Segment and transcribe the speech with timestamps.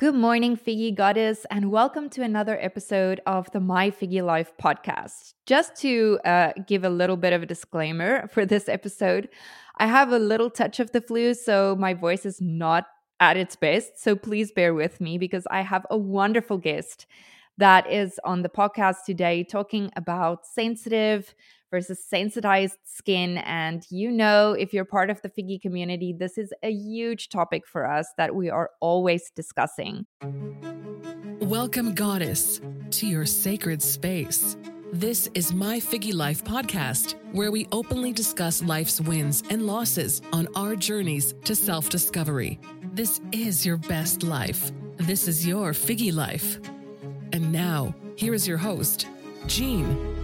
[0.00, 5.34] Good morning, FIGGI Goddess, and welcome to another episode of the My FIGGI Life podcast.
[5.44, 9.28] Just to uh, give a little bit of a disclaimer for this episode,
[9.76, 12.86] I have a little touch of the flu, so my voice is not
[13.20, 14.02] at its best.
[14.02, 17.04] So please bear with me because I have a wonderful guest
[17.58, 21.34] that is on the podcast today talking about sensitive
[21.70, 23.38] versus sensitized skin.
[23.38, 27.66] And you know, if you're part of the FIGGI community, this is a huge topic
[27.66, 30.06] for us that we are always discussing.
[31.40, 34.56] Welcome, Goddess, to your sacred space.
[34.92, 40.48] This is My FIGGI Life podcast, where we openly discuss life's wins and losses on
[40.56, 42.58] our journeys to self discovery.
[42.92, 44.72] This is your best life.
[44.96, 46.60] This is your FIGGI Life.
[47.32, 49.06] And now, here is your host,
[49.46, 50.19] Jeanne.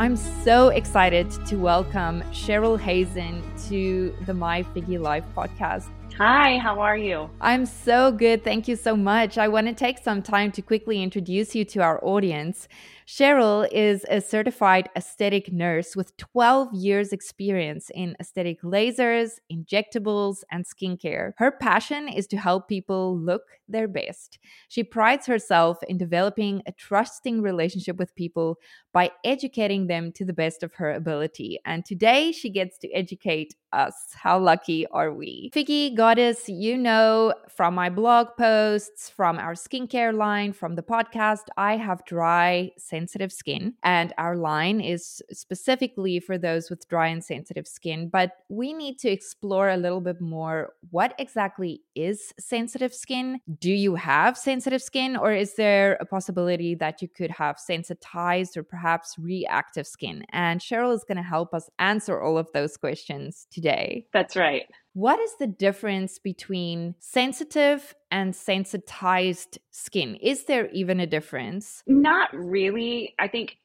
[0.00, 5.90] I'm so excited to welcome Cheryl Hazen to the My FIGGI Life podcast.
[6.16, 7.30] Hi, how are you?
[7.40, 8.42] I'm so good.
[8.42, 9.36] Thank you so much.
[9.36, 12.66] I want to take some time to quickly introduce you to our audience.
[13.06, 20.64] Cheryl is a certified aesthetic nurse with 12 years' experience in aesthetic lasers, injectables, and
[20.64, 21.32] skincare.
[21.38, 24.38] Her passion is to help people look their best.
[24.68, 28.58] She prides herself in developing a trusting relationship with people
[28.92, 31.58] by educating them to the best of her ability.
[31.66, 33.94] And today she gets to educate us.
[34.14, 35.50] How lucky are we?
[35.54, 41.44] FIGGI Goddess, you know from my blog posts, from our skincare line, from the podcast,
[41.56, 43.74] I have dry, sensitive skin.
[43.82, 48.08] And our line is specifically for those with dry and sensitive skin.
[48.08, 53.40] But we need to explore a little bit more what exactly is sensitive skin?
[53.58, 58.56] Do you have sensitive skin, or is there a possibility that you could have sensitized
[58.56, 60.24] or perhaps reactive skin?
[60.30, 64.06] And Cheryl is going to help us answer all of those questions today.
[64.12, 64.66] That's right.
[64.92, 70.16] What is the difference between sensitive and sensitized skin?
[70.16, 71.82] Is there even a difference?
[71.86, 73.14] Not really.
[73.18, 73.56] I think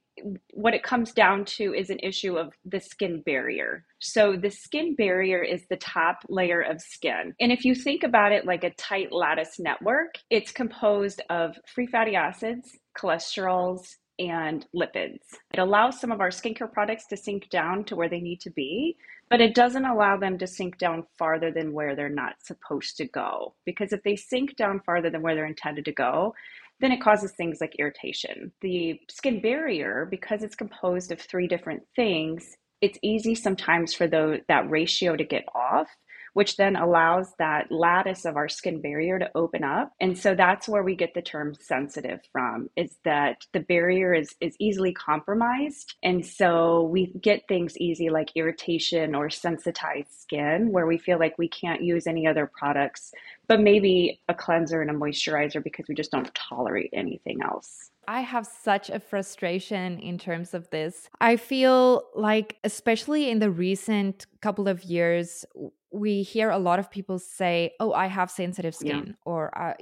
[0.54, 3.86] what it comes down to is an issue of the skin barrier.
[4.00, 7.34] So, the skin barrier is the top layer of skin.
[7.42, 11.88] And if you think about it like a tight lattice network, it's composed of free
[11.88, 15.20] fatty acids, cholesterols, and lipids.
[15.54, 18.52] It allows some of our skincare products to sink down to where they need to
[18.52, 18.96] be,
[19.36, 23.06] but it doesn't allow them to sink down farther than where they're not supposed to
[23.06, 23.54] go.
[23.66, 26.34] Because if they sink down farther than where they're intended to go,
[26.80, 28.54] then it causes things like irritation.
[28.62, 34.40] The skin barrier, because it's composed of three different things, it's easy sometimes for the,
[34.48, 35.90] that ratio to get off
[36.36, 39.94] which then allows that lattice of our skin barrier to open up.
[40.02, 44.36] And so that's where we get the term sensitive from is that the barrier is,
[44.42, 45.96] is easily compromised.
[46.04, 51.38] And so we get things easy like irritation or sensitized skin where we feel like
[51.38, 53.14] we can't use any other products,
[53.48, 57.92] but maybe a cleanser and a moisturizer because we just don't tolerate anything else.
[58.08, 61.10] I have such a frustration in terms of this.
[61.20, 65.46] I feel like, especially in the recent couple of years,
[65.92, 69.14] we hear a lot of people say, "Oh, I have sensitive skin," yeah.
[69.26, 69.74] or uh,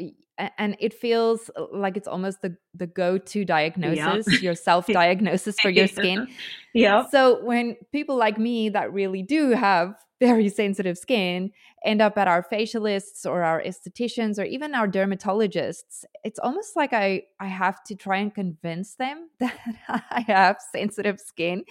[0.58, 4.40] and it feels uh, like it's almost the the go-to diagnosis, yeah.
[4.42, 6.28] your self-diagnosis for your skin.
[6.74, 7.08] Yeah.
[7.10, 9.96] So when people like me that really do have
[10.26, 11.52] very sensitive skin
[11.84, 16.94] end up at our facialists or our estheticians or even our dermatologists, it's almost like
[16.94, 19.58] I I have to try and convince them that
[20.10, 21.66] I have sensitive skin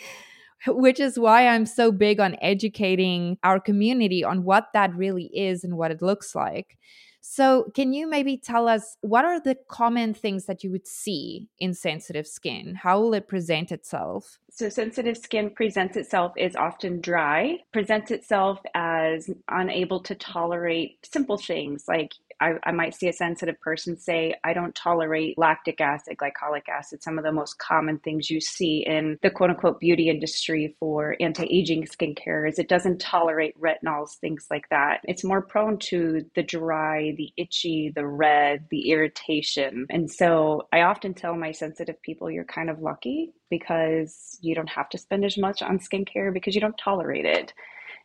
[0.67, 5.65] which is why I'm so big on educating our community on what that really is
[5.65, 6.79] and what it looks like.
[7.25, 11.49] So, can you maybe tell us what are the common things that you would see
[11.61, 12.75] in sensitive skin?
[12.75, 14.41] How will it present itself?
[14.51, 21.39] So, sensitive skin presents itself is often dry, presents itself as unable to tolerate simple
[21.39, 26.17] things like I, I, might see a sensitive person say, I don't tolerate lactic acid,
[26.17, 30.09] glycolic acid, some of the most common things you see in the quote unquote beauty
[30.09, 35.01] industry for anti aging skincare is it doesn't tolerate retinols, things like that.
[35.05, 39.87] It's more prone to the dry, the itchy, the red, the irritation.
[39.89, 44.69] And so I often tell my sensitive people, you're kind of lucky because you don't
[44.69, 47.53] have to spend as much on skincare because you don't tolerate it.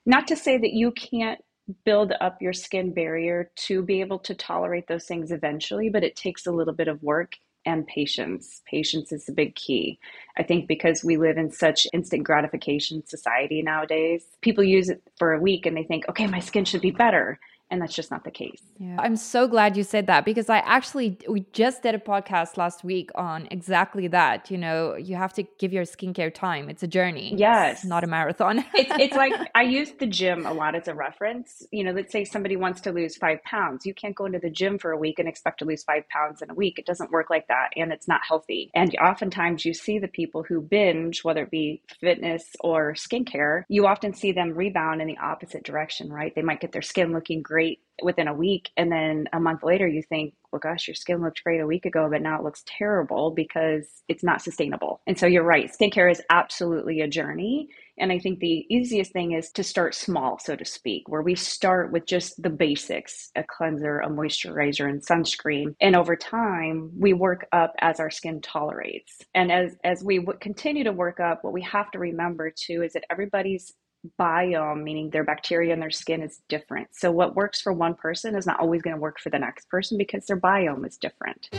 [0.05, 1.41] Not to say that you can't
[1.85, 6.15] build up your skin barrier to be able to tolerate those things eventually, but it
[6.15, 7.35] takes a little bit of work
[7.65, 8.61] and patience.
[8.65, 9.99] Patience is the big key.
[10.37, 15.33] I think because we live in such instant gratification society nowadays, people use it for
[15.33, 17.39] a week and they think, okay, my skin should be better.
[17.69, 18.61] And that's just not the case.
[18.77, 18.95] Yeah.
[18.99, 22.83] I'm so glad you said that because I actually we just did a podcast last
[22.83, 24.49] week on exactly that.
[24.49, 26.69] You know, you have to give your skincare time.
[26.69, 27.33] It's a journey.
[27.35, 27.79] Yes.
[27.79, 28.59] It's not a marathon.
[28.73, 31.65] it's it's like I use the gym a lot as a reference.
[31.71, 33.85] You know, let's say somebody wants to lose five pounds.
[33.85, 36.41] You can't go into the gym for a week and expect to lose five pounds
[36.41, 36.79] in a week.
[36.79, 38.71] It doesn't work like that and it's not healthy.
[38.73, 43.87] And oftentimes you see the people who binge, whether it be fitness or skincare, you
[43.87, 46.33] often see them rebound in the opposite direction, right?
[46.33, 49.63] They might get their skin looking great great within a week and then a month
[49.63, 52.43] later you think well gosh your skin looked great a week ago but now it
[52.43, 55.01] looks terrible because it's not sustainable.
[55.07, 59.31] And so you're right skincare is absolutely a journey and i think the easiest thing
[59.31, 63.43] is to start small so to speak where we start with just the basics a
[63.43, 69.21] cleanser a moisturizer and sunscreen and over time we work up as our skin tolerates.
[69.33, 72.93] And as as we continue to work up what we have to remember too is
[72.93, 73.73] that everybody's
[74.19, 76.89] biome, meaning their bacteria in their skin, is different.
[76.91, 79.69] So, what works for one person is not always going to work for the next
[79.69, 81.49] person because their biome is different.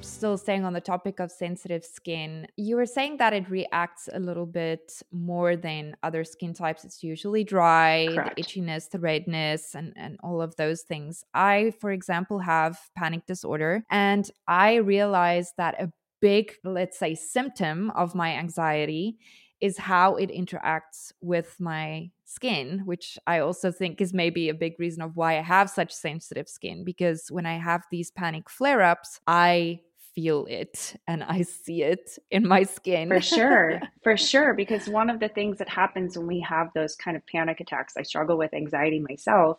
[0.00, 4.18] Still staying on the topic of sensitive skin, you were saying that it reacts a
[4.18, 6.84] little bit more than other skin types.
[6.84, 8.34] It's usually dry, Correct.
[8.34, 11.22] the itchiness, the redness, and, and all of those things.
[11.34, 17.90] I, for example, have panic disorder, and I realized that a big, let's say, symptom
[17.90, 19.18] of my anxiety
[19.60, 24.74] is how it interacts with my skin, which I also think is maybe a big
[24.78, 26.84] reason of why I have such sensitive skin.
[26.84, 29.80] Because when I have these panic flare ups, I
[30.14, 33.08] feel it and I see it in my skin.
[33.08, 33.80] For sure.
[34.02, 34.54] For sure.
[34.54, 37.94] Because one of the things that happens when we have those kind of panic attacks,
[37.96, 39.58] I struggle with anxiety myself,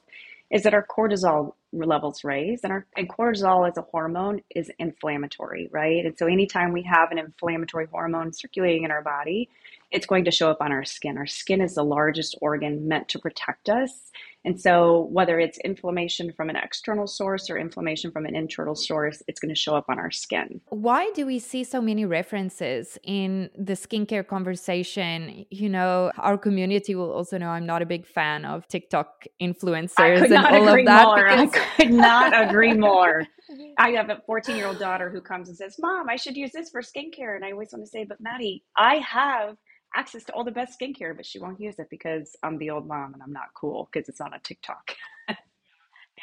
[0.51, 5.69] is that our cortisol levels raise and our and cortisol as a hormone is inflammatory
[5.71, 6.05] right?
[6.05, 9.49] And so anytime we have an inflammatory hormone circulating in our body
[9.91, 11.17] it's going to show up on our skin.
[11.17, 14.11] Our skin is the largest organ meant to protect us
[14.45, 19.21] and so, whether it's inflammation from an external source or inflammation from an internal source,
[19.27, 20.61] it's going to show up on our skin.
[20.69, 25.45] Why do we see so many references in the skincare conversation?
[25.49, 30.23] You know, our community will also know I'm not a big fan of TikTok influencers
[30.23, 31.03] and all of that.
[31.03, 31.27] More.
[31.27, 31.61] Because...
[31.77, 33.25] I could not agree more.
[33.77, 36.51] I have a 14 year old daughter who comes and says, Mom, I should use
[36.53, 37.35] this for skincare.
[37.35, 39.57] And I always want to say, But Maddie, I have
[39.95, 42.87] access to all the best skincare, but she won't use it because I'm the old
[42.87, 44.95] mom and I'm not cool because it's on a TikTok.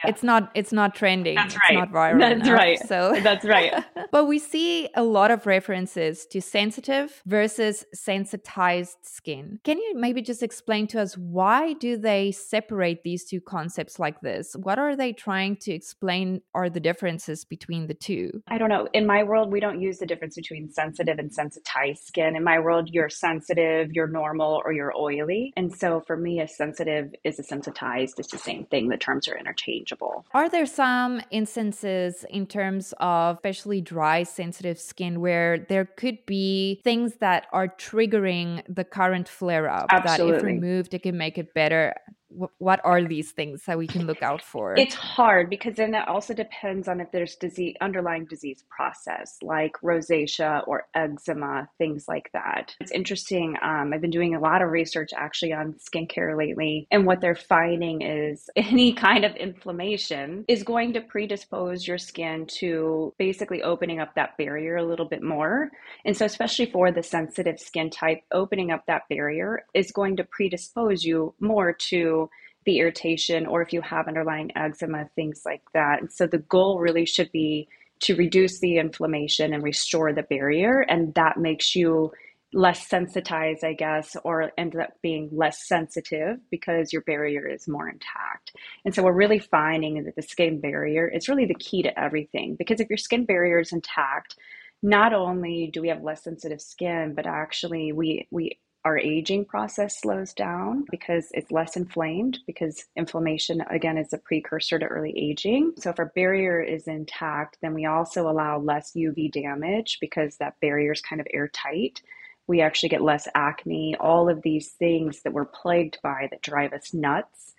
[0.04, 0.10] Yeah.
[0.10, 1.36] It's not it's not trending.
[1.36, 1.62] That's right.
[1.70, 2.18] It's not viral.
[2.18, 2.78] That's enough, right.
[2.86, 3.84] So that's right.
[4.12, 9.60] but we see a lot of references to sensitive versus sensitized skin.
[9.64, 14.20] Can you maybe just explain to us why do they separate these two concepts like
[14.20, 14.54] this?
[14.54, 18.42] What are they trying to explain are the differences between the two?
[18.48, 18.88] I don't know.
[18.92, 22.36] In my world, we don't use the difference between sensitive and sensitized skin.
[22.36, 25.52] In my world, you're sensitive, you're normal, or you're oily.
[25.56, 28.18] And so for me, a sensitive is a sensitized.
[28.18, 28.88] It's the same thing.
[28.88, 30.26] The terms are interchangeable interchangeable.
[30.32, 36.80] Are there some instances in terms of especially dry, sensitive skin where there could be
[36.84, 41.54] things that are triggering the current flare up that if removed, it can make it
[41.54, 41.94] better?
[42.28, 44.74] What are these things that we can look out for?
[44.76, 49.72] It's hard because then it also depends on if there's disease underlying disease process like
[49.82, 52.74] rosacea or eczema, things like that.
[52.80, 53.56] It's interesting.
[53.62, 57.34] Um, I've been doing a lot of research actually on skincare lately, and what they're
[57.34, 64.00] finding is any kind of inflammation is going to predispose your skin to basically opening
[64.00, 65.70] up that barrier a little bit more.
[66.04, 70.24] And so, especially for the sensitive skin type, opening up that barrier is going to
[70.24, 72.25] predispose you more to
[72.66, 76.00] the irritation or if you have underlying eczema, things like that.
[76.00, 77.68] And so the goal really should be
[78.00, 80.80] to reduce the inflammation and restore the barrier.
[80.80, 82.12] And that makes you
[82.52, 87.88] less sensitized, I guess, or ends up being less sensitive because your barrier is more
[87.88, 88.52] intact.
[88.84, 92.56] And so we're really finding that the skin barrier is really the key to everything
[92.56, 94.36] because if your skin barrier is intact,
[94.82, 100.00] not only do we have less sensitive skin, but actually we we our aging process
[100.00, 105.72] slows down because it's less inflamed because inflammation again is a precursor to early aging.
[105.76, 110.60] So if our barrier is intact then we also allow less uv damage because that
[110.60, 112.00] barrier is kind of airtight.
[112.46, 116.72] We actually get less acne all of these things that we're plagued by that drive
[116.72, 117.55] us nuts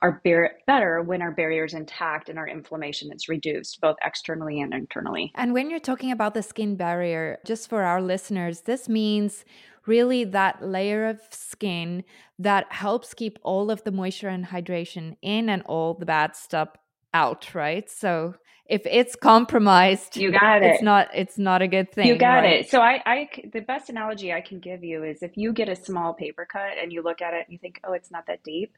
[0.00, 0.22] are
[0.66, 5.32] better when our barrier is intact and our inflammation is reduced, both externally and internally.
[5.34, 9.44] And when you're talking about the skin barrier, just for our listeners, this means
[9.86, 12.04] really that layer of skin
[12.38, 16.68] that helps keep all of the moisture and hydration in and all the bad stuff
[17.12, 17.90] out, right?
[17.90, 18.34] So
[18.66, 20.74] if it's compromised, you got it.
[20.74, 21.08] It's not.
[21.14, 22.06] It's not a good thing.
[22.06, 22.60] You got right?
[22.60, 22.70] it.
[22.70, 25.74] So I, I, the best analogy I can give you is if you get a
[25.74, 28.44] small paper cut and you look at it and you think, oh, it's not that
[28.44, 28.76] deep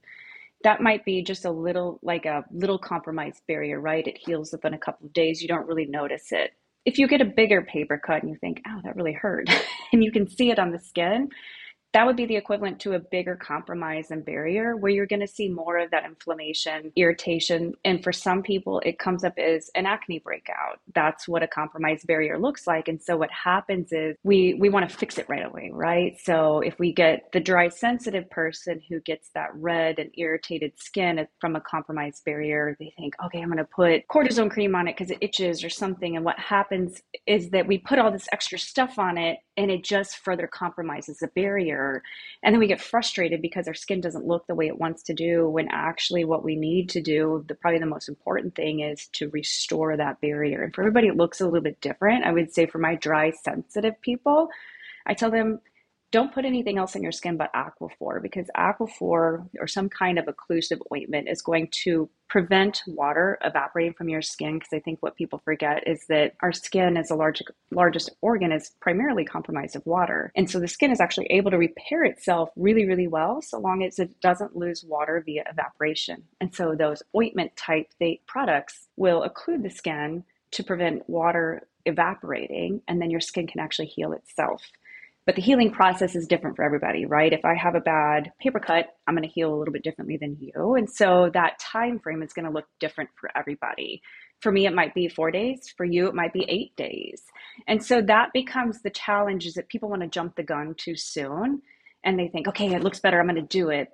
[0.62, 4.06] that might be just a little like a little compromised barrier, right?
[4.06, 5.40] It heals within a couple of days.
[5.40, 6.52] You don't really notice it.
[6.84, 9.48] If you get a bigger paper cut and you think, oh, that really hurt,
[9.92, 11.28] and you can see it on the skin,
[11.92, 15.26] that would be the equivalent to a bigger compromise and barrier where you're going to
[15.26, 17.74] see more of that inflammation, irritation.
[17.84, 20.80] And for some people, it comes up as an acne breakout.
[20.94, 22.88] That's what a compromised barrier looks like.
[22.88, 26.16] And so what happens is we, we want to fix it right away, right?
[26.22, 31.26] So if we get the dry sensitive person who gets that red and irritated skin
[31.40, 34.96] from a compromised barrier, they think, okay, I'm going to put cortisone cream on it
[34.96, 36.14] because it itches or something.
[36.14, 39.84] And what happens is that we put all this extra stuff on it and it
[39.84, 41.79] just further compromises the barrier.
[42.42, 45.14] And then we get frustrated because our skin doesn't look the way it wants to
[45.14, 49.06] do when actually what we need to do, the probably the most important thing is
[49.14, 50.62] to restore that barrier.
[50.62, 52.24] And for everybody it looks a little bit different.
[52.24, 54.48] I would say for my dry sensitive people,
[55.06, 55.60] I tell them
[56.12, 60.26] don't put anything else in your skin but Aquaphor because Aquaphor or some kind of
[60.26, 65.16] occlusive ointment is going to prevent water evaporating from your skin because I think what
[65.16, 69.84] people forget is that our skin as the large, largest organ is primarily compromised of
[69.86, 70.32] water.
[70.36, 73.82] And so the skin is actually able to repair itself really, really well so long
[73.82, 76.24] as it doesn't lose water via evaporation.
[76.40, 77.88] And so those ointment type
[78.26, 83.86] products will occlude the skin to prevent water evaporating and then your skin can actually
[83.86, 84.62] heal itself.
[85.26, 87.32] But the healing process is different for everybody, right?
[87.32, 90.16] If I have a bad paper cut, I'm going to heal a little bit differently
[90.16, 90.74] than you.
[90.76, 94.02] And so that time frame is going to look different for everybody.
[94.40, 95.72] For me, it might be four days.
[95.76, 97.22] For you, it might be eight days.
[97.68, 100.96] And so that becomes the challenge is that people want to jump the gun too
[100.96, 101.60] soon
[102.02, 103.88] and they think, okay, it looks better, I'm going to do it.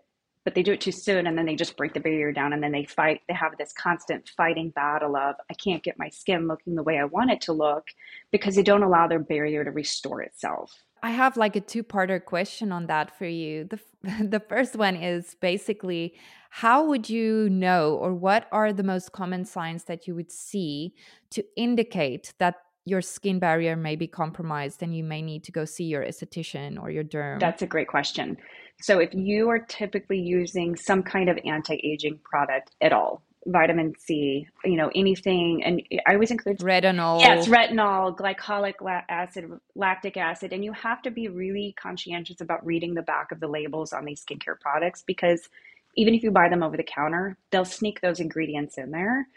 [0.45, 2.63] But they do it too soon and then they just break the barrier down and
[2.63, 3.21] then they fight.
[3.27, 6.99] They have this constant fighting battle of, I can't get my skin looking the way
[7.01, 7.89] I want it to look
[8.31, 10.86] because they don't allow their barrier to restore itself.
[11.03, 13.65] I have like a two-parter question on that for you.
[13.65, 13.79] The
[14.23, 16.15] the first one is basically
[16.51, 20.95] how would you know or what are the most common signs that you would see
[21.31, 25.65] to indicate that your skin barrier may be compromised and you may need to go
[25.65, 27.41] see your esthetician or your derm?
[27.41, 28.37] That's a great question.
[28.81, 34.49] So if you are typically using some kind of anti-aging product at all, vitamin C,
[34.65, 35.63] you know, anything.
[35.65, 37.21] And I always include retinol.
[37.21, 38.75] Yes, retinol, glycolic
[39.09, 40.53] acid, lactic acid.
[40.53, 44.05] And you have to be really conscientious about reading the back of the labels on
[44.05, 45.49] these skincare products because
[45.97, 49.29] even if you buy them over the counter, they'll sneak those ingredients in there,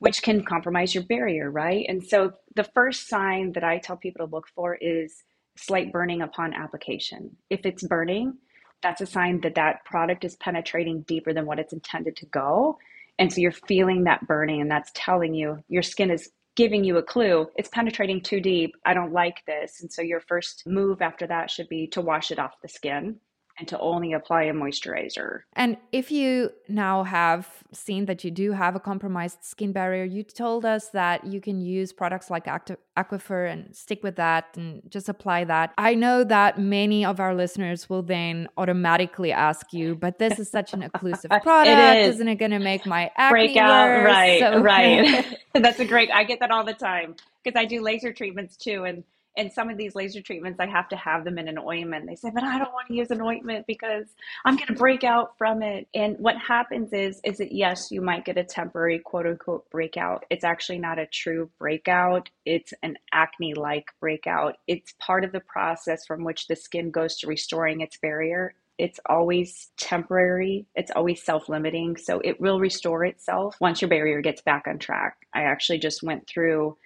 [0.00, 1.86] which can compromise your barrier, right?
[1.88, 5.22] And so the first sign that I tell people to look for is
[5.56, 7.36] slight burning upon application.
[7.50, 8.38] If it's burning,
[8.82, 12.78] that's a sign that that product is penetrating deeper than what it's intended to go
[13.18, 16.98] and so you're feeling that burning, and that's telling you your skin is giving you
[16.98, 18.74] a clue it's penetrating too deep.
[18.84, 19.80] I don't like this.
[19.80, 23.18] And so your first move after that should be to wash it off the skin
[23.58, 25.40] and to only apply a moisturizer.
[25.54, 30.22] And if you now have seen that you do have a compromised skin barrier, you
[30.22, 35.08] told us that you can use products like Aquaphor and stick with that and just
[35.08, 35.72] apply that.
[35.78, 40.48] I know that many of our listeners will then automatically ask you, but this is
[40.48, 41.98] such an occlusive product.
[41.98, 42.16] is.
[42.16, 43.88] Isn't it going to make my acne break out?
[43.88, 44.06] Worse?
[44.06, 45.38] Right, so- right.
[45.54, 46.10] That's a great.
[46.12, 49.04] I get that all the time because I do laser treatments too, and
[49.36, 52.06] and some of these laser treatments i have to have them in an ointment.
[52.06, 54.06] They say but i don't want to use an ointment because
[54.44, 55.88] i'm going to break out from it.
[55.94, 60.24] And what happens is is that yes you might get a temporary quote unquote breakout.
[60.30, 62.28] It's actually not a true breakout.
[62.44, 64.56] It's an acne like breakout.
[64.66, 68.54] It's part of the process from which the skin goes to restoring its barrier.
[68.78, 71.96] It's always temporary, it's always self limiting.
[71.96, 75.18] So it will restore itself once your barrier gets back on track.
[75.34, 76.76] I actually just went through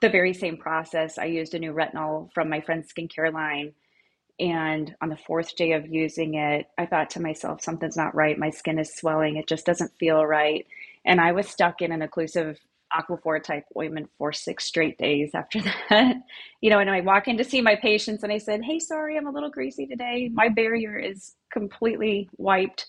[0.00, 1.18] the very same process.
[1.18, 3.74] I used a new retinol from my friend's skincare line.
[4.38, 8.38] And on the fourth day of using it, I thought to myself, something's not right.
[8.38, 9.36] My skin is swelling.
[9.36, 10.66] It just doesn't feel right.
[11.04, 12.56] And I was stuck in an occlusive
[12.96, 16.16] Aquaphor type ointment for six straight days after that.
[16.60, 19.16] you know, and I walk in to see my patients and I said, Hey, sorry,
[19.16, 20.30] I'm a little greasy today.
[20.32, 22.86] My barrier is completely wiped.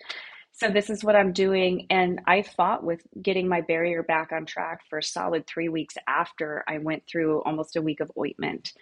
[0.54, 1.88] So this is what I'm doing.
[1.90, 5.96] And I fought with getting my barrier back on track for a solid three weeks
[6.08, 8.74] after I went through almost a week of ointment.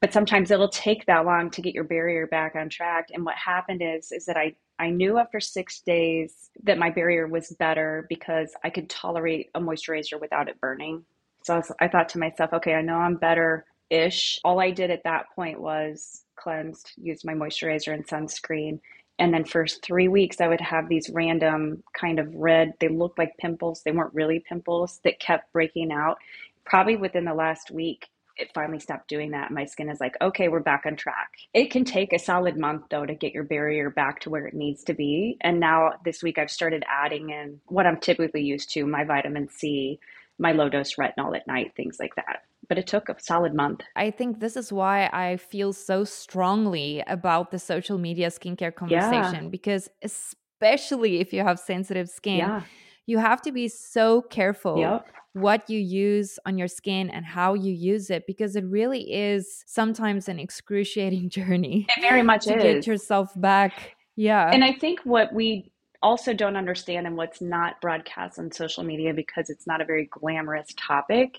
[0.00, 3.08] But sometimes it'll take that long to get your barrier back on track.
[3.12, 7.28] And what happened is, is that I, I knew after six days that my barrier
[7.28, 11.04] was better because I could tolerate a moisturizer without it burning.
[11.44, 14.40] So I, was, I thought to myself, okay, I know I'm better ish.
[14.42, 18.80] All I did at that point was cleansed, used my moisturizer and sunscreen,
[19.20, 23.18] and then for three weeks i would have these random kind of red they looked
[23.18, 26.18] like pimples they weren't really pimples that kept breaking out
[26.64, 28.08] probably within the last week
[28.40, 29.50] it finally stopped doing that.
[29.50, 31.30] My skin is like, okay, we're back on track.
[31.52, 34.54] It can take a solid month though to get your barrier back to where it
[34.54, 35.36] needs to be.
[35.42, 39.48] And now this week I've started adding in what I'm typically used to my vitamin
[39.50, 40.00] C,
[40.38, 42.44] my low dose retinol at night, things like that.
[42.70, 43.82] But it took a solid month.
[43.96, 49.44] I think this is why I feel so strongly about the social media skincare conversation
[49.44, 49.50] yeah.
[49.50, 52.62] because, especially if you have sensitive skin, yeah.
[53.06, 57.54] you have to be so careful yep what you use on your skin and how
[57.54, 61.86] you use it because it really is sometimes an excruciating journey.
[61.96, 62.62] It very much to is.
[62.62, 63.96] get yourself back.
[64.16, 64.50] Yeah.
[64.50, 65.70] And I think what we
[66.02, 70.06] also don't understand and what's not broadcast on social media because it's not a very
[70.06, 71.38] glamorous topic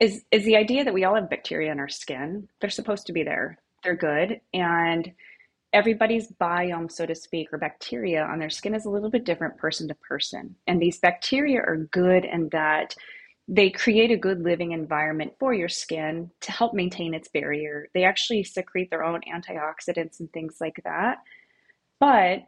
[0.00, 2.48] is is the idea that we all have bacteria in our skin.
[2.60, 3.58] They're supposed to be there.
[3.82, 5.12] They're good and
[5.72, 9.58] everybody's biome, so to speak, or bacteria on their skin is a little bit different
[9.58, 10.56] person to person.
[10.66, 12.94] And these bacteria are good in that
[13.48, 17.88] they create a good living environment for your skin to help maintain its barrier.
[17.94, 21.18] They actually secrete their own antioxidants and things like that.
[21.98, 22.44] But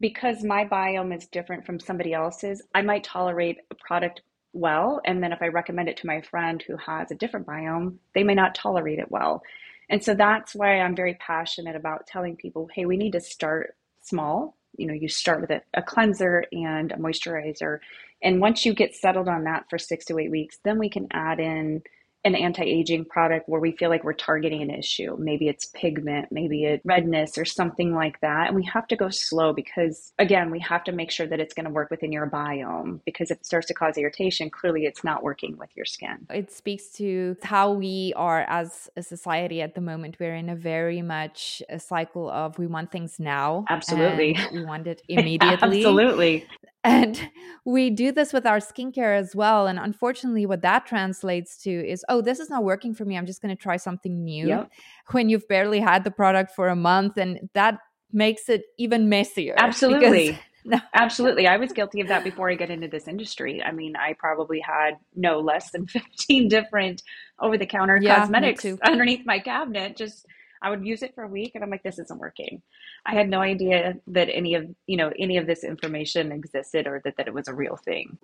[0.00, 5.00] because my biome is different from somebody else's, I might tolerate a product well.
[5.04, 8.24] And then if I recommend it to my friend who has a different biome, they
[8.24, 9.42] may not tolerate it well.
[9.90, 13.76] And so that's why I'm very passionate about telling people hey, we need to start
[14.00, 17.78] small you know you start with a, a, cleanser and a moisturizer
[18.22, 21.06] and once you get settled on that for six to eight weeks then we can
[21.10, 21.82] add in
[22.24, 25.16] an anti-aging product where we feel like we're targeting an issue.
[25.18, 28.48] Maybe it's pigment, maybe it's redness or something like that.
[28.48, 31.54] And we have to go slow because again, we have to make sure that it's
[31.54, 35.04] going to work within your biome because if it starts to cause irritation, clearly it's
[35.04, 36.26] not working with your skin.
[36.30, 40.16] It speaks to how we are as a society at the moment.
[40.18, 43.64] We're in a very much a cycle of we want things now.
[43.68, 44.36] Absolutely.
[44.52, 45.78] we want it immediately.
[45.78, 46.46] Absolutely.
[46.84, 47.30] And
[47.64, 49.66] we do this with our skincare as well.
[49.66, 53.18] And unfortunately, what that translates to is, oh, this is not working for me.
[53.18, 54.70] I'm just going to try something new yep.
[55.10, 57.16] when you've barely had the product for a month.
[57.16, 57.78] And that
[58.12, 59.54] makes it even messier.
[59.58, 60.28] Absolutely.
[60.28, 60.78] Because, no.
[60.94, 61.46] Absolutely.
[61.46, 63.62] I was guilty of that before I got into this industry.
[63.62, 67.02] I mean, I probably had no less than 15 different
[67.40, 70.26] over the counter yeah, cosmetics underneath my cabinet, just
[70.62, 72.62] I would use it for a week and I'm like, this isn't working.
[73.06, 77.00] I had no idea that any of, you know, any of this information existed or
[77.04, 78.18] that, that it was a real thing.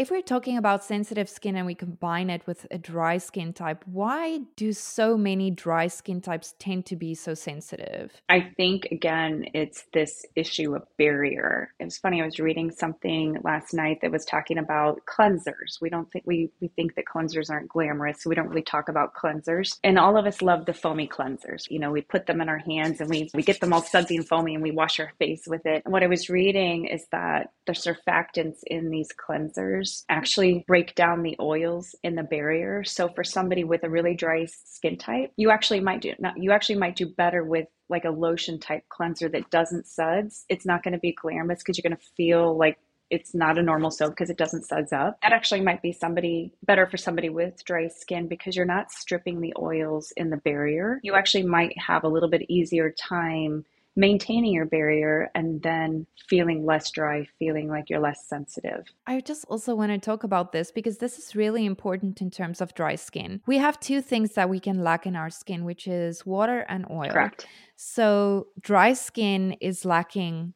[0.00, 3.84] If we're talking about sensitive skin and we combine it with a dry skin type,
[3.84, 8.10] why do so many dry skin types tend to be so sensitive?
[8.30, 11.74] I think, again, it's this issue of barrier.
[11.78, 15.82] It was funny, I was reading something last night that was talking about cleansers.
[15.82, 18.88] We don't think we, we think that cleansers aren't glamorous, so we don't really talk
[18.88, 19.76] about cleansers.
[19.84, 21.70] And all of us love the foamy cleansers.
[21.70, 24.16] You know, we put them in our hands and we, we get them all sudsy
[24.16, 25.82] and foamy and we wash our face with it.
[25.84, 31.22] And what I was reading is that the surfactants in these cleansers actually break down
[31.22, 32.84] the oils in the barrier.
[32.84, 36.52] So for somebody with a really dry skin type, you actually might do not, you
[36.52, 40.44] actually might do better with like a lotion type cleanser that doesn't suds.
[40.48, 42.78] It's not going to be glamorous because you're going to feel like
[43.10, 45.18] it's not a normal soap because it doesn't suds up.
[45.22, 49.40] That actually might be somebody better for somebody with dry skin because you're not stripping
[49.40, 51.00] the oils in the barrier.
[51.02, 53.64] You actually might have a little bit easier time
[53.96, 58.84] maintaining your barrier and then feeling less dry, feeling like you're less sensitive.
[59.06, 62.60] I just also want to talk about this because this is really important in terms
[62.60, 63.40] of dry skin.
[63.46, 66.86] We have two things that we can lack in our skin, which is water and
[66.90, 67.10] oil.
[67.10, 67.46] Correct.
[67.76, 70.54] So dry skin is lacking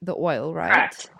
[0.00, 0.72] the oil, right?
[0.72, 1.10] Correct.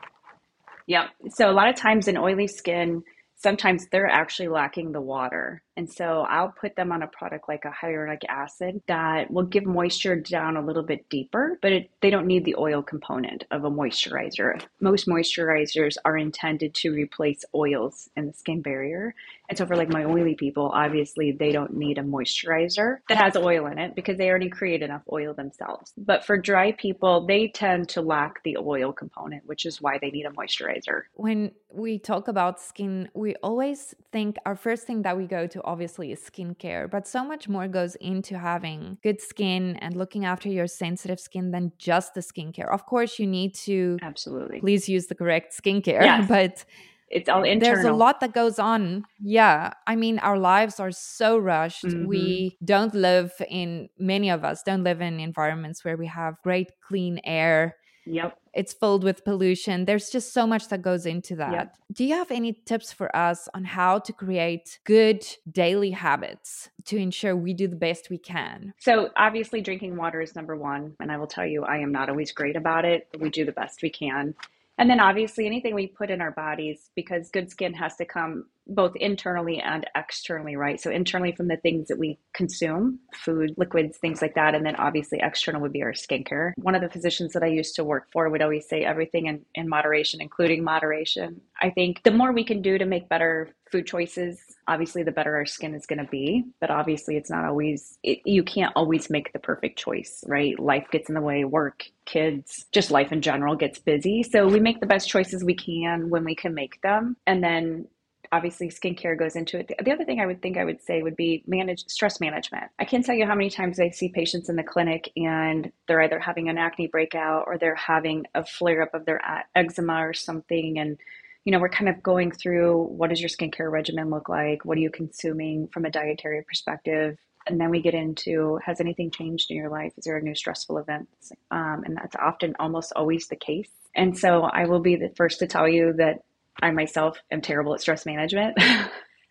[0.87, 1.05] Yep.
[1.31, 3.03] So a lot of times in oily skin,
[3.37, 5.63] sometimes they're actually lacking the water.
[5.77, 9.65] And so I'll put them on a product like a hyaluronic acid that will give
[9.65, 13.65] moisture down a little bit deeper, but it, they don't need the oil component of
[13.65, 14.63] a moisturizer.
[14.81, 19.15] Most moisturizers are intended to replace oils in the skin barrier.
[19.49, 23.37] And so for like my oily people, obviously they don't need a moisturizer that has
[23.37, 25.93] oil in it because they already create enough oil themselves.
[25.97, 30.11] But for dry people, they tend to lack the oil component, which is why they
[30.11, 31.03] need a moisturizer.
[31.15, 35.62] When we talk about skin, we always think our first thing that we go to
[35.65, 40.49] obviously is skincare, but so much more goes into having good skin and looking after
[40.49, 42.73] your sensitive skin than just the skincare.
[42.73, 46.29] Of course, you need to absolutely please use the correct skincare, yes.
[46.37, 46.65] but
[47.13, 47.75] it's all internal.
[47.75, 49.05] There's a lot that goes on.
[49.21, 49.73] Yeah.
[49.87, 51.85] I mean, our lives are so rushed.
[51.85, 52.07] Mm-hmm.
[52.07, 56.73] We don't live in, many of us don't live in environments where we have great
[56.81, 58.39] clean air Yep.
[58.55, 59.85] It's filled with pollution.
[59.85, 61.53] There's just so much that goes into that.
[61.53, 61.77] Yep.
[61.93, 66.97] Do you have any tips for us on how to create good daily habits to
[66.97, 68.75] ensure we do the best we can?
[68.79, 70.97] So, obviously, drinking water is number one.
[71.01, 73.09] And I will tell you, I am not always great about it.
[73.19, 74.35] We do the best we can.
[74.79, 78.47] And then obviously anything we put in our bodies, because good skin has to come
[78.67, 80.81] both internally and externally, right?
[80.81, 84.55] So internally from the things that we consume, food, liquids, things like that.
[84.55, 86.53] And then obviously external would be our skincare.
[86.57, 89.45] One of the physicians that I used to work for would always say everything in,
[89.55, 91.41] in moderation, including moderation.
[91.61, 95.35] I think the more we can do to make better food choices, obviously the better
[95.35, 96.45] our skin is going to be.
[96.61, 100.59] But obviously it's not always, it, you can't always make the perfect choice, right?
[100.59, 104.23] Life gets in the way, work, kids, just life in general gets busy.
[104.23, 107.17] So we make the best choices we can when we can make them.
[107.27, 107.87] And then
[108.33, 109.71] obviously skincare goes into it.
[109.85, 112.65] The other thing I would think I would say would be manage stress management.
[112.79, 116.01] I can't tell you how many times I see patients in the clinic and they're
[116.01, 119.21] either having an acne breakout or they're having a flare up of their
[119.55, 120.99] eczema or something and
[121.45, 124.65] you know, we're kind of going through what does your skincare regimen look like?
[124.65, 127.19] What are you consuming from a dietary perspective?
[127.49, 129.93] And then we get into has anything changed in your life?
[129.97, 131.09] Is there a new stressful event?
[131.51, 133.71] Um, and that's often almost always the case.
[133.97, 136.21] And so I will be the first to tell you that
[136.61, 138.57] I myself am terrible at stress management.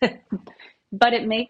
[0.00, 1.48] but it may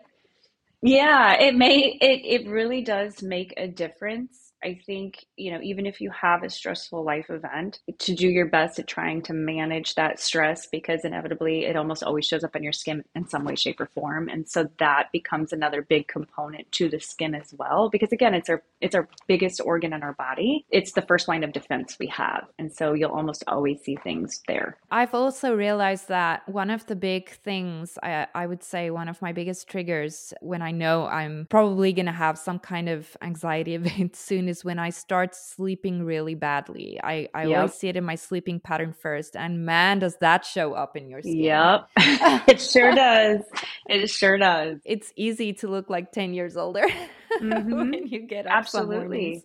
[0.83, 5.87] yeah, it may it it really does make a difference I think, you know, even
[5.87, 9.95] if you have a stressful life event, to do your best at trying to manage
[9.95, 13.55] that stress because inevitably it almost always shows up on your skin in some way,
[13.55, 14.29] shape, or form.
[14.29, 17.89] And so that becomes another big component to the skin as well.
[17.91, 20.65] Because again, it's our it's our biggest organ in our body.
[20.71, 22.47] It's the first line of defense we have.
[22.59, 24.77] And so you'll almost always see things there.
[24.91, 29.21] I've also realized that one of the big things I, I would say one of
[29.23, 34.17] my biggest triggers when I know I'm probably gonna have some kind of anxiety event
[34.17, 37.01] soon is when I start sleeping really badly.
[37.03, 37.57] I, I yep.
[37.57, 39.35] always see it in my sleeping pattern first.
[39.35, 41.39] And man, does that show up in your skin.
[41.39, 41.89] Yep.
[41.97, 43.41] it sure does.
[43.89, 44.79] It sure does.
[44.85, 46.85] It's easy to look like 10 years older.
[47.41, 47.91] Mm-hmm.
[47.91, 49.43] when you get absolutely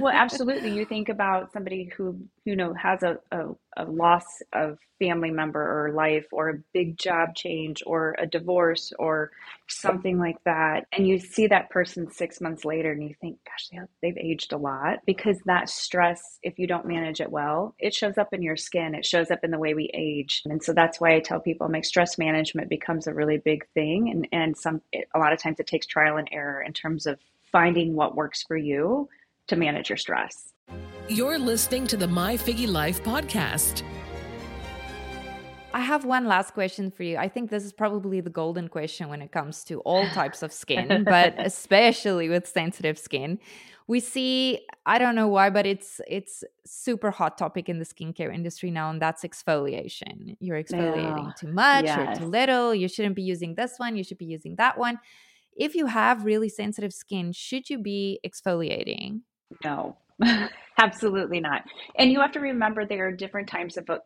[0.00, 4.78] well absolutely you think about somebody who you know has a, a, a, loss of
[4.98, 9.30] family member or life or a big job change or a divorce or
[9.68, 10.86] something like that.
[10.92, 14.56] And you see that person six months later and you think gosh they've aged a
[14.56, 18.56] lot because that stress if you don't manage it well it shows up in your
[18.56, 18.94] skin.
[18.94, 20.42] It shows up in the way we age.
[20.44, 24.10] And so that's why i tell people make stress management becomes a really big thing.
[24.10, 24.82] And and some
[25.14, 27.18] a lot of times it takes trial and error in terms of
[27.50, 29.08] finding what works for you
[29.48, 30.52] to manage your stress.
[31.10, 33.82] You're listening to the My FIGGI Life podcast.
[35.72, 37.16] I have one last question for you.
[37.16, 40.52] I think this is probably the golden question when it comes to all types of
[40.52, 43.38] skin, but especially with sensitive skin.
[43.86, 48.34] We see, I don't know why, but it's it's super hot topic in the skincare
[48.34, 50.36] industry now, and that's exfoliation.
[50.40, 51.32] You're exfoliating yeah.
[51.40, 52.18] too much yes.
[52.18, 52.74] or too little.
[52.74, 53.96] You shouldn't be using this one.
[53.96, 54.98] You should be using that one
[55.58, 59.22] if you have really sensitive skin, should you be exfoliating?
[59.64, 59.96] No,
[60.78, 61.62] absolutely not.
[61.96, 64.00] And you have to remember there are different types of, of,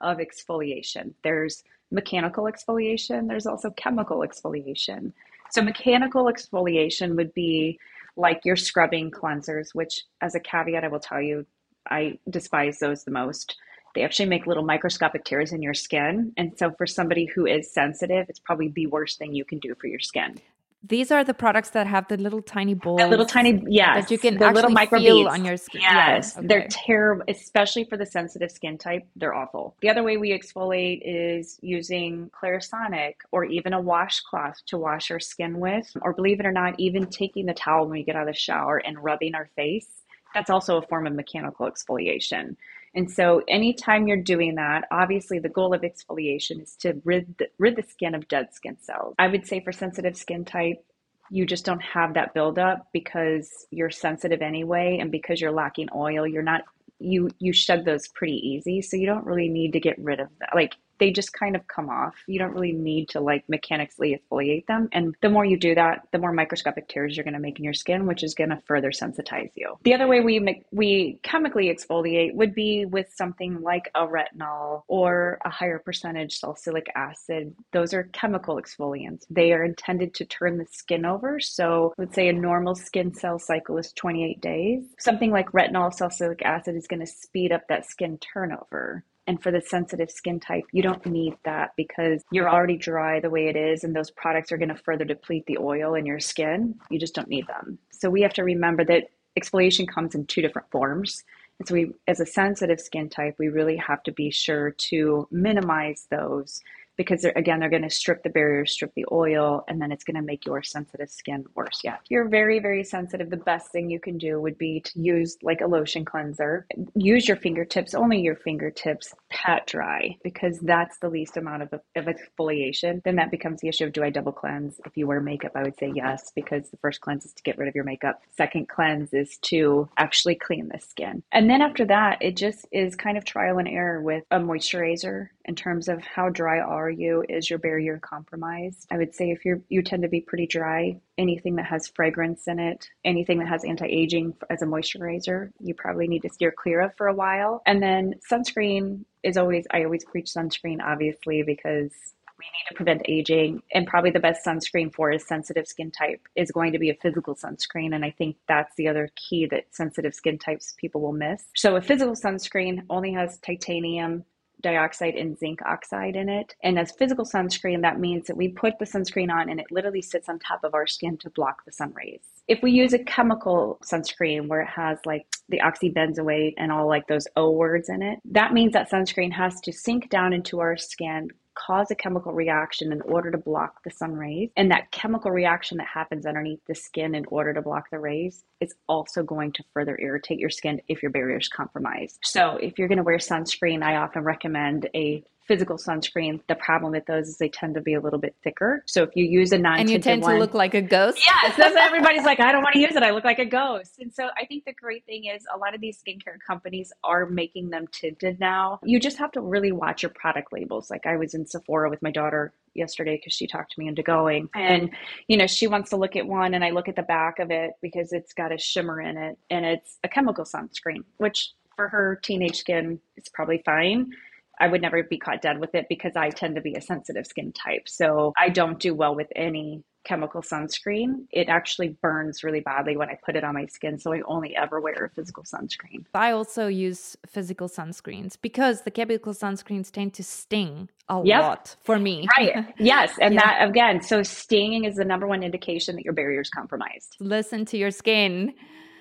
[0.00, 1.14] of exfoliation.
[1.22, 5.12] There's mechanical exfoliation, there's also chemical exfoliation.
[5.50, 7.78] So, mechanical exfoliation would be
[8.16, 11.46] like your scrubbing cleansers, which, as a caveat, I will tell you,
[11.88, 13.56] I despise those the most.
[13.94, 16.32] They actually make little microscopic tears in your skin.
[16.36, 19.74] And so, for somebody who is sensitive, it's probably the worst thing you can do
[19.80, 20.40] for your skin.
[20.88, 23.00] These are the products that have the little tiny balls.
[23.00, 24.04] The little tiny, yes.
[24.04, 25.30] That you can the little micro feel beads.
[25.30, 25.80] on your skin.
[25.80, 26.34] Yes.
[26.34, 26.46] Yeah, okay.
[26.46, 29.06] They're terrible, especially for the sensitive skin type.
[29.16, 29.74] They're awful.
[29.80, 35.20] The other way we exfoliate is using Clarisonic or even a washcloth to wash our
[35.20, 35.90] skin with.
[36.02, 38.38] Or believe it or not, even taking the towel when we get out of the
[38.38, 39.88] shower and rubbing our face.
[40.34, 42.56] That's also a form of mechanical exfoliation.
[42.96, 47.48] And so, anytime you're doing that, obviously the goal of exfoliation is to rid the,
[47.58, 49.14] rid the skin of dead skin cells.
[49.18, 50.82] I would say for sensitive skin type,
[51.30, 56.26] you just don't have that buildup because you're sensitive anyway, and because you're lacking oil,
[56.26, 56.62] you're not
[56.98, 60.28] you you shed those pretty easy, so you don't really need to get rid of
[60.40, 60.54] that.
[60.54, 62.14] Like they just kind of come off.
[62.26, 64.88] You don't really need to like mechanically exfoliate them.
[64.92, 67.64] And the more you do that, the more microscopic tears you're going to make in
[67.64, 69.76] your skin, which is going to further sensitize you.
[69.82, 74.82] The other way we make, we chemically exfoliate would be with something like a retinol
[74.88, 77.54] or a higher percentage salicylic acid.
[77.72, 79.24] Those are chemical exfoliants.
[79.30, 81.40] They are intended to turn the skin over.
[81.40, 84.84] So let's say a normal skin cell cycle is 28 days.
[84.98, 89.04] Something like retinol salicylic acid is going to speed up that skin turnover.
[89.28, 93.30] And for the sensitive skin type, you don't need that because you're already dry the
[93.30, 96.20] way it is, and those products are going to further deplete the oil in your
[96.20, 96.76] skin.
[96.90, 97.78] You just don't need them.
[97.90, 101.24] So we have to remember that exfoliation comes in two different forms.
[101.58, 105.26] And so we, as a sensitive skin type, we really have to be sure to
[105.30, 106.60] minimize those
[106.96, 110.04] because they're, again, they're going to strip the barrier, strip the oil, and then it's
[110.04, 111.80] going to make your sensitive skin worse.
[111.84, 111.94] Yeah.
[111.94, 115.36] If you're very, very sensitive, the best thing you can do would be to use
[115.42, 116.66] like a lotion cleanser.
[116.94, 122.06] Use your fingertips, only your fingertips, pat dry, because that's the least amount of, of
[122.06, 123.02] exfoliation.
[123.04, 124.80] Then that becomes the issue of do I double cleanse?
[124.84, 127.58] If you wear makeup, I would say yes, because the first cleanse is to get
[127.58, 128.22] rid of your makeup.
[128.36, 131.22] Second cleanse is to actually clean the skin.
[131.32, 135.28] And then after that, it just is kind of trial and error with a moisturizer
[135.44, 139.44] in terms of how dry are you is your barrier compromised i would say if
[139.44, 143.48] you're you tend to be pretty dry anything that has fragrance in it anything that
[143.48, 147.62] has anti-aging as a moisturizer you probably need to steer clear of for a while.
[147.66, 151.92] And then sunscreen is always i always preach sunscreen obviously because
[152.38, 153.62] we need to prevent aging.
[153.72, 156.94] And probably the best sunscreen for a sensitive skin type is going to be a
[156.94, 157.94] physical sunscreen.
[157.94, 161.44] And i think that's the other key that sensitive skin types people will miss.
[161.54, 164.24] So a physical sunscreen only has titanium
[164.66, 166.54] dioxide and zinc oxide in it.
[166.64, 170.02] And as physical sunscreen, that means that we put the sunscreen on and it literally
[170.02, 172.20] sits on top of our skin to block the sun rays.
[172.48, 177.06] If we use a chemical sunscreen where it has like the oxybenzoate and all like
[177.06, 180.76] those O words in it, that means that sunscreen has to sink down into our
[180.76, 184.50] skin, cause a chemical reaction in order to block the sun rays.
[184.56, 188.44] And that chemical reaction that happens underneath the skin in order to block the rays
[188.60, 192.18] is also going to further irritate your skin if your barrier is compromised.
[192.22, 196.40] So if you're going to wear sunscreen, I often recommend a physical sunscreen.
[196.48, 198.82] The problem with those is they tend to be a little bit thicker.
[198.86, 201.20] So if you use a non and you tend one, to look like a ghost.
[201.26, 203.02] Yes, that's everybody's like, I don't want to use it.
[203.02, 203.94] I look like a ghost.
[203.98, 207.26] And so I think the great thing is a lot of these skincare companies are
[207.26, 208.80] making them tinted now.
[208.82, 210.90] You just have to really watch your product labels.
[210.90, 214.48] Like I was in Sephora with my daughter yesterday because she talked me into going
[214.54, 214.90] and
[215.28, 217.50] you know she wants to look at one and i look at the back of
[217.50, 221.88] it because it's got a shimmer in it and it's a chemical sunscreen which for
[221.88, 224.10] her teenage skin is probably fine
[224.58, 227.26] I would never be caught dead with it because I tend to be a sensitive
[227.26, 227.88] skin type.
[227.88, 231.26] So I don't do well with any chemical sunscreen.
[231.32, 233.98] It actually burns really badly when I put it on my skin.
[233.98, 236.06] So I only ever wear a physical sunscreen.
[236.14, 241.42] I also use physical sunscreens because the chemical sunscreens tend to sting a yep.
[241.42, 242.26] lot for me.
[242.38, 242.64] Right.
[242.78, 243.14] Yes.
[243.20, 243.40] And yeah.
[243.40, 247.16] that, again, so stinging is the number one indication that your barrier is compromised.
[247.18, 248.54] Listen to your skin.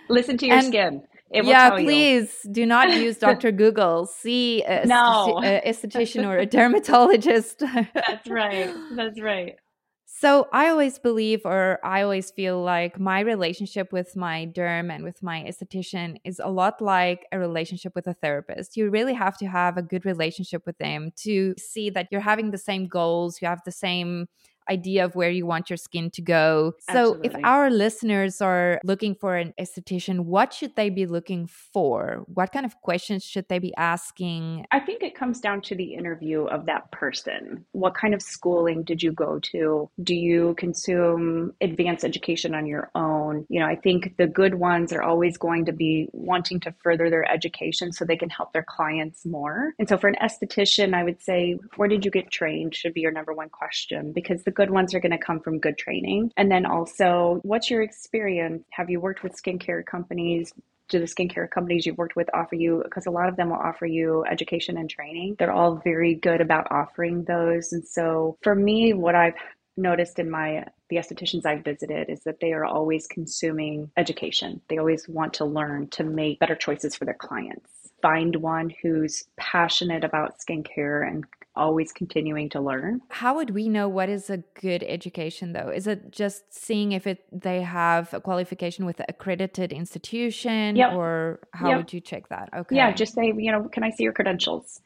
[0.10, 1.02] Listen to your and skin
[1.44, 2.54] yeah, please you.
[2.54, 3.52] do not use Dr.
[3.52, 4.06] Google.
[4.06, 5.42] See a, no.
[5.44, 7.60] a esthetician uh, or a dermatologist.
[7.60, 8.74] That's right.
[8.96, 9.56] That's right.
[10.18, 15.04] So I always believe, or I always feel like my relationship with my derm and
[15.04, 18.78] with my esthetician is a lot like a relationship with a therapist.
[18.78, 22.52] You really have to have a good relationship with them to see that you're having
[22.52, 24.28] the same goals, you have the same
[24.70, 26.74] idea of where you want your skin to go.
[26.92, 27.28] So, Absolutely.
[27.28, 32.24] if our listeners are looking for an esthetician, what should they be looking for?
[32.28, 34.66] What kind of questions should they be asking?
[34.72, 37.66] I think it comes down to the interview of that person.
[37.72, 39.90] What kind of schooling did you go to?
[40.02, 43.46] Do you consume advanced education on your own?
[43.50, 47.10] You know, I think the good ones are always going to be wanting to further
[47.10, 49.74] their education so they can help their clients more.
[49.80, 52.76] And so, for an esthetician, I would say, where did you get trained?
[52.76, 55.60] Should be your number one question because the good ones are going to come from
[55.60, 56.32] good training.
[56.38, 58.64] And then also, what's your experience?
[58.72, 60.54] Have you worked with skincare companies?
[60.88, 63.58] do the skincare companies you've worked with offer you because a lot of them will
[63.58, 68.54] offer you education and training they're all very good about offering those and so for
[68.54, 69.34] me what i've
[69.78, 74.62] noticed in my the estheticians I've visited is that they are always consuming education.
[74.70, 77.72] They always want to learn to make better choices for their clients.
[78.02, 83.02] Find one who's passionate about skincare and always continuing to learn.
[83.10, 85.70] How would we know what is a good education though?
[85.70, 90.94] Is it just seeing if it they have a qualification with an accredited institution yep.
[90.94, 91.78] or how yep.
[91.78, 92.50] would you check that?
[92.56, 92.76] Okay.
[92.76, 94.82] Yeah, just say, you know, can I see your credentials?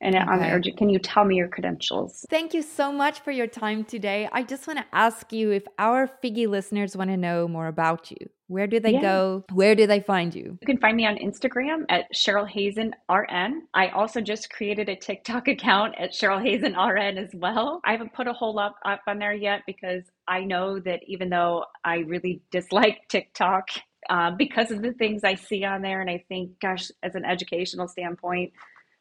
[0.00, 0.24] And okay.
[0.24, 2.26] on the urgent, can you tell me your credentials?
[2.28, 4.28] Thank you so much for your time today.
[4.30, 8.10] I just want to ask you if our FIGGI listeners want to know more about
[8.10, 8.18] you.
[8.48, 9.00] Where do they yeah.
[9.00, 9.44] go?
[9.52, 10.58] Where do they find you?
[10.60, 13.62] You can find me on Instagram at Cheryl Hazen RN.
[13.74, 17.80] I also just created a TikTok account at Cheryl Hazen RN as well.
[17.84, 21.30] I haven't put a whole lot up on there yet because I know that even
[21.30, 23.68] though I really dislike TikTok,
[24.08, 27.24] uh, because of the things I see on there, and I think, gosh, as an
[27.24, 28.52] educational standpoint,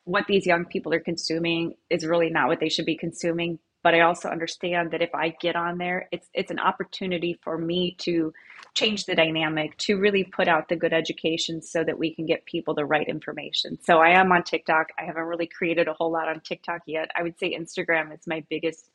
[0.05, 3.93] what these young people are consuming is really not what they should be consuming but
[3.93, 7.95] I also understand that if I get on there, it's it's an opportunity for me
[7.99, 8.33] to
[8.73, 12.43] change the dynamic, to really put out the good education so that we can get
[12.45, 13.77] people the right information.
[13.83, 14.87] So I am on TikTok.
[14.97, 17.11] I haven't really created a whole lot on TikTok yet.
[17.15, 18.89] I would say Instagram is my biggest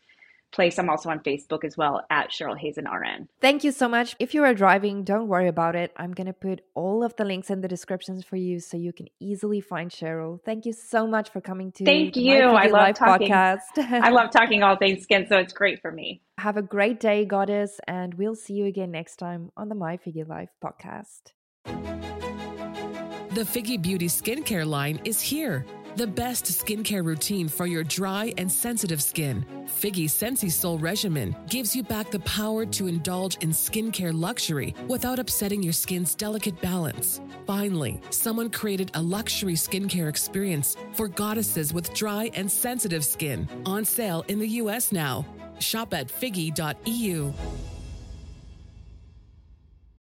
[0.50, 0.78] place.
[0.78, 3.28] I'm also on Facebook as well at Cheryl Hazen RN.
[3.40, 4.16] Thank you so much.
[4.18, 5.92] If you are driving, don't worry about it.
[5.96, 8.92] I'm going to put all of the links in the descriptions for you so you
[8.92, 10.40] can easily find Cheryl.
[10.44, 12.36] Thank you so much for coming to Thank you.
[12.38, 13.28] I love Life talking.
[13.28, 13.58] podcast.
[13.78, 16.22] I love talking all things skin, so it's great for me.
[16.38, 19.96] Have a great day, Goddess, and we'll see you again next time on the My
[19.98, 21.32] FIGGI Life podcast.
[23.34, 25.64] The FIGGI Beauty skincare line is here.
[25.96, 29.44] The best skincare routine for your dry and sensitive skin.
[29.66, 35.18] FIGGI Sensi Soul Regimen gives you back the power to indulge in skincare luxury without
[35.18, 37.20] upsetting your skin's delicate balance.
[37.44, 43.48] Finally, someone created a luxury skincare experience for goddesses with dry and sensitive skin.
[43.66, 45.26] On sale in the US now.
[45.58, 47.32] Shop at figgy.eu.